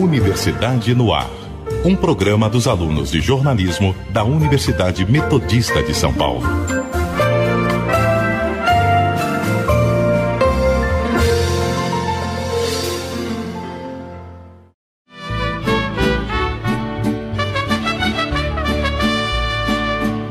Universidade 0.00 0.94
no 0.94 1.12
Ar. 1.12 1.28
Um 1.84 1.94
programa 1.94 2.48
dos 2.48 2.66
alunos 2.66 3.10
de 3.10 3.20
jornalismo 3.20 3.94
da 4.08 4.24
Universidade 4.24 5.04
Metodista 5.04 5.82
de 5.82 5.92
São 5.92 6.10
Paulo. 6.10 6.40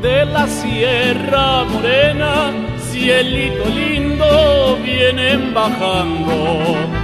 De 0.02 0.24
la 0.24 0.48
Sierra 0.48 1.64
Morena, 1.64 2.52
cielito 2.90 3.68
lindo, 3.68 4.76
vienen 4.82 5.54
bajando. 5.54 6.99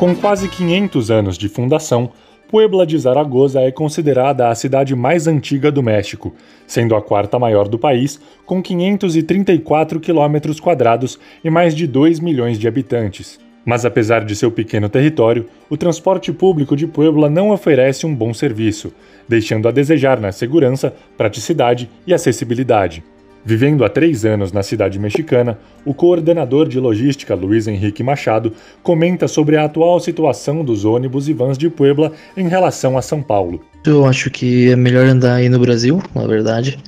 Com 0.00 0.16
quase 0.16 0.48
500 0.48 1.10
anos 1.10 1.36
de 1.36 1.46
fundação, 1.46 2.10
Puebla 2.48 2.86
de 2.86 2.96
Zaragoza 2.96 3.60
é 3.60 3.70
considerada 3.70 4.48
a 4.48 4.54
cidade 4.54 4.96
mais 4.96 5.26
antiga 5.26 5.70
do 5.70 5.82
México, 5.82 6.34
sendo 6.66 6.96
a 6.96 7.02
quarta 7.02 7.38
maior 7.38 7.68
do 7.68 7.78
país, 7.78 8.18
com 8.46 8.62
534 8.62 10.00
quilômetros 10.00 10.58
quadrados 10.58 11.20
e 11.44 11.50
mais 11.50 11.74
de 11.74 11.86
2 11.86 12.18
milhões 12.18 12.58
de 12.58 12.66
habitantes. 12.66 13.38
Mas 13.62 13.84
apesar 13.84 14.24
de 14.24 14.34
seu 14.34 14.50
pequeno 14.50 14.88
território, 14.88 15.44
o 15.68 15.76
transporte 15.76 16.32
público 16.32 16.74
de 16.74 16.86
Puebla 16.86 17.28
não 17.28 17.50
oferece 17.50 18.06
um 18.06 18.14
bom 18.14 18.32
serviço, 18.32 18.94
deixando 19.28 19.68
a 19.68 19.70
desejar 19.70 20.18
na 20.18 20.32
segurança, 20.32 20.94
praticidade 21.14 21.90
e 22.06 22.14
acessibilidade. 22.14 23.04
Vivendo 23.44 23.84
há 23.84 23.88
três 23.88 24.24
anos 24.24 24.52
na 24.52 24.62
cidade 24.62 24.98
mexicana, 24.98 25.58
o 25.84 25.94
coordenador 25.94 26.68
de 26.68 26.78
logística 26.78 27.34
Luiz 27.34 27.66
Henrique 27.66 28.02
Machado 28.02 28.52
comenta 28.82 29.26
sobre 29.26 29.56
a 29.56 29.64
atual 29.64 29.98
situação 29.98 30.62
dos 30.62 30.84
ônibus 30.84 31.28
e 31.28 31.32
vans 31.32 31.56
de 31.56 31.70
Puebla 31.70 32.12
em 32.36 32.48
relação 32.48 32.98
a 32.98 33.02
São 33.02 33.22
Paulo. 33.22 33.60
Eu 33.86 34.04
acho 34.04 34.30
que 34.30 34.70
é 34.70 34.76
melhor 34.76 35.06
andar 35.06 35.36
aí 35.36 35.48
no 35.48 35.58
Brasil, 35.58 36.02
na 36.14 36.26
verdade. 36.26 36.78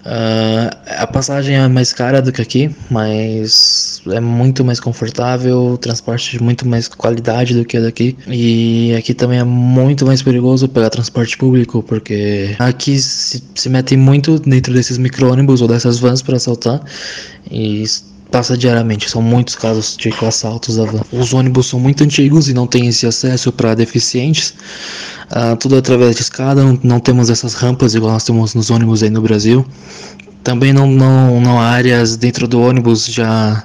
Uh, 0.00 0.74
a 0.96 1.06
passagem 1.06 1.56
é 1.56 1.68
mais 1.68 1.92
cara 1.92 2.22
do 2.22 2.32
que 2.32 2.40
aqui, 2.40 2.74
mas 2.90 4.02
é 4.08 4.18
muito 4.18 4.64
mais 4.64 4.80
confortável, 4.80 5.76
transporte 5.76 6.38
de 6.38 6.42
muito 6.42 6.66
mais 6.66 6.88
qualidade 6.88 7.54
do 7.54 7.64
que 7.64 7.78
daqui. 7.78 8.16
E 8.26 8.94
aqui 8.96 9.12
também 9.12 9.38
é 9.38 9.44
muito 9.44 10.06
mais 10.06 10.22
perigoso 10.22 10.68
pegar 10.68 10.90
transporte 10.90 11.36
público, 11.36 11.82
porque 11.82 12.54
aqui 12.58 12.98
se, 12.98 13.42
se 13.54 13.68
metem 13.68 13.98
muito 13.98 14.38
dentro 14.38 14.72
desses 14.72 14.96
micro-ônibus 14.96 15.60
ou 15.60 15.68
dessas 15.68 15.98
vans 15.98 16.22
para 16.22 16.36
assaltar. 16.36 16.80
E 17.50 17.84
passa 18.30 18.56
diariamente. 18.56 19.10
São 19.10 19.20
muitos 19.20 19.54
casos 19.54 19.96
de 19.96 20.10
assaltos 20.24 20.76
da 20.76 20.84
van. 20.84 21.02
Os 21.12 21.34
ônibus 21.34 21.66
são 21.66 21.80
muito 21.80 22.04
antigos 22.04 22.48
e 22.48 22.54
não 22.54 22.66
têm 22.66 22.86
esse 22.86 23.06
acesso 23.06 23.52
para 23.52 23.74
deficientes. 23.74 24.54
Uh, 25.30 25.56
tudo 25.56 25.76
através 25.76 26.16
de 26.16 26.22
escada, 26.22 26.64
não, 26.64 26.78
não, 26.82 26.98
temos 26.98 27.30
essas 27.30 27.54
rampas 27.54 27.94
igual 27.94 28.12
nós 28.12 28.24
temos 28.24 28.52
nos 28.54 28.68
ônibus 28.68 29.02
aí 29.02 29.10
no 29.10 29.22
Brasil. 29.22 29.64
Também 30.42 30.72
não, 30.72 30.88
não, 30.88 31.40
não 31.40 31.60
há 31.60 31.66
áreas 31.66 32.16
dentro 32.16 32.48
do 32.48 32.60
ônibus 32.60 33.06
já 33.06 33.64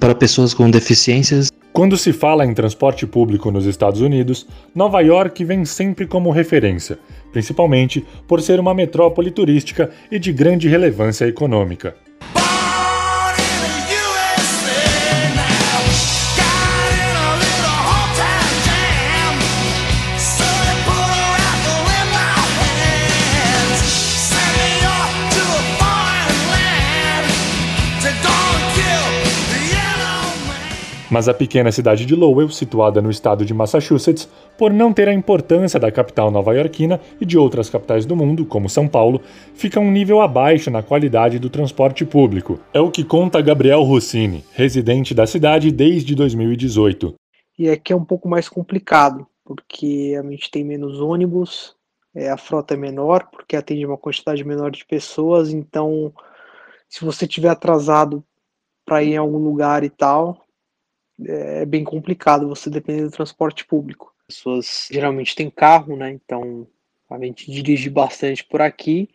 para 0.00 0.14
pessoas 0.14 0.54
com 0.54 0.70
deficiências. 0.70 1.50
Quando 1.74 1.98
se 1.98 2.12
fala 2.12 2.46
em 2.46 2.54
transporte 2.54 3.04
público 3.04 3.50
nos 3.50 3.66
Estados 3.66 4.00
Unidos, 4.00 4.46
Nova 4.74 5.00
York 5.00 5.44
vem 5.44 5.64
sempre 5.64 6.06
como 6.06 6.30
referência, 6.30 6.98
principalmente 7.32 8.06
por 8.28 8.40
ser 8.40 8.60
uma 8.60 8.72
metrópole 8.72 9.30
turística 9.30 9.90
e 10.10 10.18
de 10.18 10.32
grande 10.32 10.68
relevância 10.68 11.26
econômica. 11.26 11.96
Mas 31.14 31.28
a 31.28 31.32
pequena 31.32 31.70
cidade 31.70 32.04
de 32.04 32.16
Lowell, 32.16 32.48
situada 32.48 33.00
no 33.00 33.08
estado 33.08 33.44
de 33.44 33.54
Massachusetts, 33.54 34.28
por 34.58 34.72
não 34.72 34.92
ter 34.92 35.08
a 35.08 35.14
importância 35.14 35.78
da 35.78 35.92
capital 35.92 36.28
nova-iorquina 36.28 37.00
e 37.20 37.24
de 37.24 37.38
outras 37.38 37.70
capitais 37.70 38.04
do 38.04 38.16
mundo, 38.16 38.44
como 38.44 38.68
São 38.68 38.88
Paulo, 38.88 39.20
fica 39.54 39.78
um 39.78 39.92
nível 39.92 40.20
abaixo 40.20 40.72
na 40.72 40.82
qualidade 40.82 41.38
do 41.38 41.48
transporte 41.48 42.04
público. 42.04 42.58
É 42.72 42.80
o 42.80 42.90
que 42.90 43.04
conta 43.04 43.40
Gabriel 43.40 43.84
Rossini, 43.84 44.44
residente 44.54 45.14
da 45.14 45.24
cidade 45.24 45.70
desde 45.70 46.16
2018. 46.16 47.14
E 47.56 47.70
aqui 47.70 47.92
é 47.92 47.96
um 47.96 48.04
pouco 48.04 48.28
mais 48.28 48.48
complicado, 48.48 49.24
porque 49.44 50.18
a 50.18 50.28
gente 50.28 50.50
tem 50.50 50.64
menos 50.64 51.00
ônibus, 51.00 51.76
é, 52.12 52.28
a 52.28 52.36
frota 52.36 52.74
é 52.74 52.76
menor, 52.76 53.28
porque 53.30 53.54
atende 53.54 53.86
uma 53.86 53.96
quantidade 53.96 54.42
menor 54.42 54.72
de 54.72 54.84
pessoas, 54.84 55.52
então 55.52 56.12
se 56.88 57.04
você 57.04 57.24
tiver 57.24 57.50
atrasado 57.50 58.24
para 58.84 59.04
ir 59.04 59.12
em 59.12 59.16
algum 59.16 59.38
lugar 59.38 59.84
e 59.84 59.88
tal, 59.88 60.43
é 61.22 61.64
bem 61.64 61.84
complicado 61.84 62.48
você 62.48 62.68
depender 62.70 63.02
do 63.02 63.10
transporte 63.10 63.64
público. 63.64 64.12
As 64.28 64.36
pessoas 64.36 64.88
geralmente 64.90 65.34
têm 65.34 65.50
carro, 65.50 65.96
né? 65.96 66.10
Então 66.10 66.66
a 67.10 67.18
gente 67.18 67.50
dirige 67.50 67.90
bastante 67.90 68.44
por 68.44 68.60
aqui. 68.60 69.08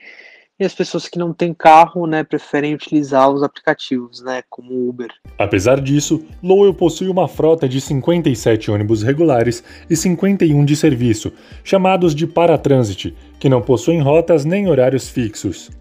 E 0.60 0.66
as 0.66 0.74
pessoas 0.74 1.08
que 1.08 1.18
não 1.18 1.34
têm 1.34 1.54
carro, 1.54 2.06
né, 2.06 2.22
preferem 2.22 2.74
utilizar 2.74 3.30
os 3.30 3.42
aplicativos, 3.42 4.22
né, 4.22 4.44
como 4.50 4.74
o 4.74 4.90
Uber. 4.90 5.08
Apesar 5.38 5.80
disso, 5.80 6.22
Lowell 6.44 6.74
possui 6.74 7.08
uma 7.08 7.30
frota 7.30 7.68
de 7.68 7.80
57 7.80 8.70
ônibus 8.70 9.02
regulares 9.02 9.64
e 9.90 9.96
51 9.96 10.66
de 10.66 10.76
serviço, 10.76 11.32
chamados 11.64 12.14
de 12.14 12.28
paratransit, 12.28 13.16
que 13.40 13.48
não 13.48 13.62
possuem 13.62 14.02
rotas 14.02 14.44
nem 14.44 14.68
horários 14.68 15.08
fixos. 15.08 15.72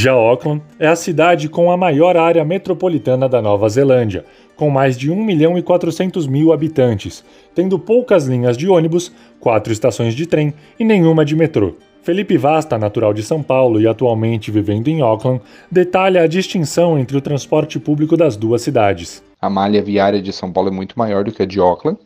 Já 0.00 0.12
Auckland 0.12 0.62
é 0.78 0.86
a 0.86 0.94
cidade 0.94 1.48
com 1.48 1.72
a 1.72 1.76
maior 1.76 2.16
área 2.16 2.44
metropolitana 2.44 3.28
da 3.28 3.42
Nova 3.42 3.68
Zelândia, 3.68 4.24
com 4.54 4.70
mais 4.70 4.96
de 4.96 5.10
1 5.10 5.24
milhão 5.24 5.58
e 5.58 5.62
400 5.62 6.24
mil 6.28 6.52
habitantes, 6.52 7.24
tendo 7.52 7.80
poucas 7.80 8.24
linhas 8.28 8.56
de 8.56 8.68
ônibus, 8.68 9.10
quatro 9.40 9.72
estações 9.72 10.14
de 10.14 10.24
trem 10.24 10.54
e 10.78 10.84
nenhuma 10.84 11.24
de 11.24 11.34
metrô. 11.34 11.74
Felipe 12.00 12.38
Vasta, 12.38 12.78
natural 12.78 13.12
de 13.12 13.24
São 13.24 13.42
Paulo 13.42 13.80
e 13.80 13.88
atualmente 13.88 14.52
vivendo 14.52 14.86
em 14.86 15.00
Auckland, 15.00 15.42
detalha 15.68 16.22
a 16.22 16.28
distinção 16.28 16.96
entre 16.96 17.16
o 17.16 17.20
transporte 17.20 17.80
público 17.80 18.16
das 18.16 18.36
duas 18.36 18.62
cidades. 18.62 19.20
A 19.42 19.50
malha 19.50 19.82
viária 19.82 20.22
de 20.22 20.32
São 20.32 20.52
Paulo 20.52 20.68
é 20.68 20.72
muito 20.72 20.96
maior 20.96 21.24
do 21.24 21.32
que 21.32 21.42
a 21.42 21.46
de 21.46 21.58
Auckland. 21.58 21.98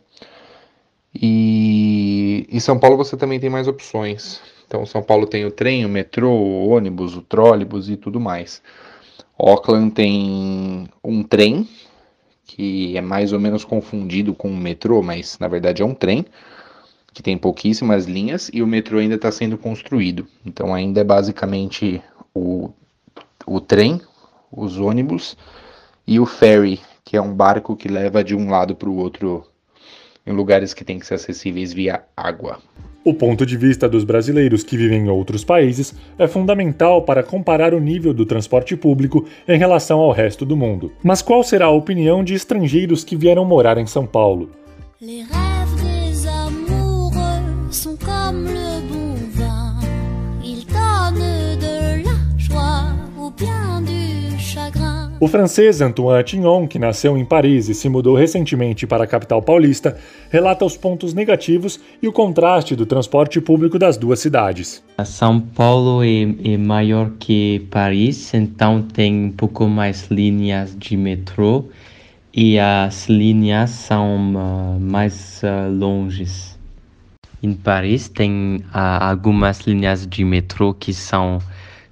E 1.13 2.47
em 2.51 2.59
São 2.59 2.79
Paulo 2.79 2.97
você 2.97 3.15
também 3.15 3.39
tem 3.39 3.51
mais 3.51 3.67
opções. 3.67 4.41
Então, 4.65 4.85
São 4.85 5.03
Paulo 5.03 5.27
tem 5.27 5.45
o 5.45 5.51
trem, 5.51 5.85
o 5.85 5.89
metrô, 5.89 6.31
o 6.31 6.69
ônibus, 6.69 7.15
o 7.15 7.21
trólebus 7.21 7.89
e 7.89 7.95
tudo 7.95 8.19
mais. 8.19 8.61
Auckland 9.37 9.91
tem 9.91 10.87
um 11.03 11.23
trem, 11.23 11.67
que 12.45 12.95
é 12.97 13.01
mais 13.01 13.33
ou 13.33 13.39
menos 13.39 13.65
confundido 13.65 14.33
com 14.33 14.49
o 14.49 14.55
metrô, 14.55 15.01
mas 15.01 15.37
na 15.39 15.47
verdade 15.47 15.81
é 15.81 15.85
um 15.85 15.93
trem, 15.93 16.25
que 17.13 17.21
tem 17.21 17.37
pouquíssimas 17.37 18.05
linhas 18.05 18.49
e 18.53 18.61
o 18.61 18.67
metrô 18.67 18.99
ainda 18.99 19.15
está 19.15 19.31
sendo 19.31 19.57
construído. 19.57 20.27
Então, 20.45 20.73
ainda 20.73 21.01
é 21.01 21.03
basicamente 21.03 22.01
o, 22.33 22.71
o 23.45 23.59
trem, 23.59 24.01
os 24.51 24.77
ônibus 24.77 25.37
e 26.07 26.19
o 26.19 26.25
ferry, 26.25 26.79
que 27.03 27.17
é 27.17 27.21
um 27.21 27.33
barco 27.33 27.75
que 27.75 27.87
leva 27.87 28.23
de 28.23 28.35
um 28.35 28.49
lado 28.49 28.75
para 28.75 28.89
o 28.89 28.97
outro 28.97 29.45
em 30.25 30.31
lugares 30.31 30.73
que 30.73 30.85
têm 30.85 30.99
que 30.99 31.05
ser 31.05 31.15
acessíveis 31.15 31.73
via 31.73 32.03
água. 32.15 32.59
O 33.05 33.13
ponto 33.13 33.45
de 33.45 33.57
vista 33.57 33.89
dos 33.89 34.05
brasileiros 34.05 34.63
que 34.63 34.77
vivem 34.77 35.01
em 35.01 35.09
outros 35.09 35.43
países 35.43 35.93
é 36.17 36.25
fundamental 36.25 37.01
para 37.01 37.21
comparar 37.21 37.73
o 37.73 37.79
nível 37.79 38.13
do 38.13 38.25
transporte 38.25 38.77
público 38.77 39.25
em 39.45 39.57
relação 39.57 39.99
ao 39.99 40.11
resto 40.11 40.45
do 40.45 40.55
mundo. 40.55 40.91
Mas 41.03 41.21
qual 41.21 41.43
será 41.43 41.65
a 41.65 41.71
opinião 41.71 42.23
de 42.23 42.33
estrangeiros 42.33 43.03
que 43.03 43.17
vieram 43.17 43.43
morar 43.43 43.77
em 43.77 43.85
São 43.85 44.05
Paulo? 44.05 44.51
O 55.23 55.27
francês 55.29 55.79
Antoine 55.79 56.21
Tignon, 56.21 56.67
que 56.67 56.77
nasceu 56.77 57.17
em 57.17 57.23
Paris 57.23 57.69
e 57.69 57.73
se 57.73 57.87
mudou 57.87 58.13
recentemente 58.13 58.85
para 58.85 59.05
a 59.05 59.07
capital 59.07 59.41
paulista, 59.41 59.97
relata 60.29 60.65
os 60.65 60.75
pontos 60.75 61.13
negativos 61.13 61.79
e 62.01 62.09
o 62.09 62.11
contraste 62.11 62.75
do 62.75 62.85
transporte 62.85 63.39
público 63.39 63.79
das 63.79 63.95
duas 63.95 64.19
cidades. 64.19 64.83
São 65.05 65.39
Paulo 65.39 66.03
é, 66.03 66.23
é 66.43 66.57
maior 66.57 67.09
que 67.17 67.65
Paris, 67.71 68.33
então 68.33 68.81
tem 68.81 69.27
um 69.27 69.31
pouco 69.31 69.65
mais 69.65 70.07
linhas 70.11 70.75
de 70.77 70.97
metrô 70.97 71.69
e 72.33 72.59
as 72.59 73.07
linhas 73.07 73.69
são 73.69 74.35
uh, 74.35 74.77
mais 74.77 75.41
uh, 75.41 75.71
longes. 75.71 76.59
em 77.41 77.53
Paris 77.53 78.09
tem 78.09 78.57
uh, 78.57 78.99
algumas 78.99 79.61
linhas 79.61 80.05
de 80.05 80.25
metrô 80.25 80.73
que 80.73 80.93
são 80.93 81.39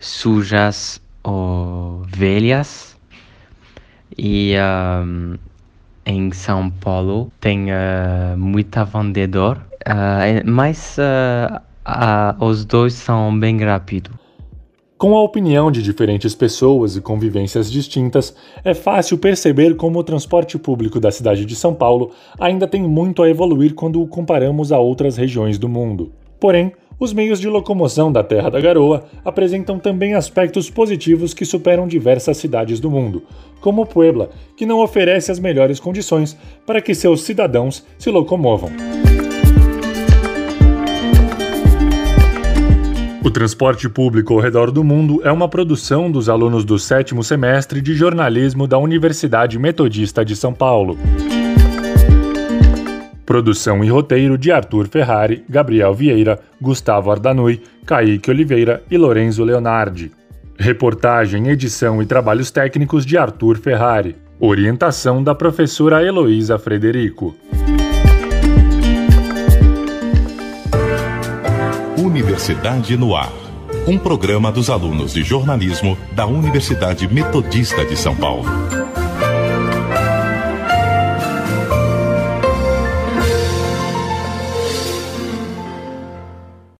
sujas 0.02 1.02
ou 1.24 2.02
velhas 2.08 2.91
e 4.24 4.54
um, 5.04 5.36
em 6.06 6.32
São 6.32 6.70
Paulo 6.70 7.32
tem 7.42 7.72
uh, 7.72 8.38
muita 8.38 8.84
vendedor, 8.84 9.58
uh, 9.58 10.48
mas 10.48 10.96
uh, 11.00 12.46
os 12.46 12.64
dois 12.64 12.94
são 12.94 13.38
bem 13.40 13.58
rápidos. 13.58 14.14
Com 14.96 15.16
a 15.16 15.24
opinião 15.24 15.72
de 15.72 15.82
diferentes 15.82 16.36
pessoas 16.36 16.96
e 16.96 17.02
convivências 17.02 17.72
distintas, 17.72 18.36
é 18.64 18.76
fácil 18.76 19.18
perceber 19.18 19.76
como 19.76 19.98
o 19.98 20.04
transporte 20.04 20.60
público 20.60 21.00
da 21.00 21.10
cidade 21.10 21.44
de 21.44 21.56
São 21.56 21.74
Paulo 21.74 22.12
ainda 22.40 22.68
tem 22.68 22.84
muito 22.84 23.24
a 23.24 23.30
evoluir 23.30 23.74
quando 23.74 24.00
o 24.00 24.08
comparamos 24.08 24.72
a 24.72 24.78
outras 24.78 25.18
regiões 25.18 25.58
do 25.58 25.68
mundo. 25.68 26.12
Porém, 26.40 26.72
os 27.02 27.12
meios 27.14 27.40
de 27.40 27.50
locomoção 27.50 28.12
da 28.12 28.24
Terra 28.24 28.52
da 28.52 28.62
Garoa 28.62 29.06
apresentam 29.26 29.80
também 29.80 30.14
aspectos 30.14 30.70
positivos 30.70 31.34
que 31.34 31.44
superam 31.44 31.88
diversas 31.88 32.38
cidades 32.38 32.80
do 32.80 32.92
mundo, 32.92 33.24
como 33.60 33.88
Puebla, 33.88 34.30
que 34.56 34.68
não 34.68 34.80
oferece 34.80 35.32
as 35.32 35.40
melhores 35.40 35.80
condições 35.80 36.38
para 36.64 36.80
que 36.80 36.94
seus 36.94 37.24
cidadãos 37.24 37.84
se 37.98 38.12
locomovam. 38.12 38.70
O 43.26 43.32
transporte 43.32 43.90
público 43.90 44.36
ao 44.36 44.40
redor 44.40 44.70
do 44.70 44.84
mundo 44.84 45.22
é 45.24 45.32
uma 45.32 45.50
produção 45.50 46.12
dos 46.12 46.30
alunos 46.30 46.64
do 46.64 46.78
sétimo 46.78 47.24
semestre 47.24 47.82
de 47.82 47.96
jornalismo 47.96 48.68
da 48.68 48.78
Universidade 48.78 49.58
Metodista 49.58 50.24
de 50.24 50.36
São 50.36 50.54
Paulo. 50.54 51.00
Produção 53.26 53.84
e 53.84 53.90
roteiro 53.90 54.38
de 54.38 54.52
Arthur 54.52 54.88
Ferrari, 54.88 55.44
Gabriel 55.48 55.94
Vieira, 55.94 56.40
Gustavo 56.60 57.12
Ardanui, 57.12 57.62
Kaique 57.86 58.30
Oliveira 58.30 58.84
e 58.90 58.98
Lorenzo 58.98 59.44
Leonardi. 59.44 60.12
Reportagem, 60.58 61.48
edição 61.48 62.02
e 62.02 62.06
trabalhos 62.06 62.52
técnicos 62.52 63.06
de 63.06 63.18
Arthur 63.18 63.58
Ferrari. 63.58 64.16
Orientação 64.40 65.24
da 65.24 65.36
professora 65.36 66.04
Heloísa 66.04 66.58
Frederico. 66.58 67.36
Universidade 71.98 72.98
no 72.98 73.16
Ar. 73.16 73.32
Um 73.88 73.98
programa 73.98 74.52
dos 74.52 74.70
alunos 74.70 75.14
de 75.14 75.24
jornalismo 75.24 75.98
da 76.14 76.26
Universidade 76.26 77.08
Metodista 77.08 77.86
de 77.86 77.96
São 77.96 78.16
Paulo. 78.16 78.46